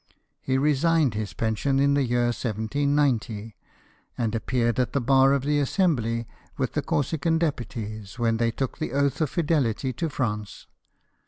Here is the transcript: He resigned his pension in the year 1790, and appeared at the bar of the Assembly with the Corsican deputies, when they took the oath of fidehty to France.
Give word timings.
He 0.41 0.57
resigned 0.57 1.13
his 1.13 1.33
pension 1.33 1.79
in 1.79 1.93
the 1.93 2.01
year 2.01 2.25
1790, 2.33 3.55
and 4.17 4.33
appeared 4.33 4.79
at 4.79 4.93
the 4.93 4.99
bar 4.99 5.31
of 5.31 5.43
the 5.43 5.59
Assembly 5.59 6.25
with 6.57 6.73
the 6.73 6.81
Corsican 6.81 7.37
deputies, 7.37 8.17
when 8.17 8.37
they 8.37 8.49
took 8.49 8.79
the 8.79 8.93
oath 8.93 9.21
of 9.21 9.29
fidehty 9.29 9.93
to 9.97 10.09
France. 10.09 10.65